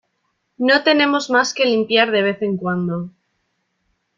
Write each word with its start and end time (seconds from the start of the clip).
No 0.57 0.81
tenemos 0.83 1.29
más 1.29 1.53
que 1.53 1.63
limpiar 1.63 2.09
de 2.09 2.23
vez 2.23 2.41
en 2.41 2.57
cuando. 2.57 3.11